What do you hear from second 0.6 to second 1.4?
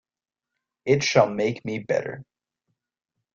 It shall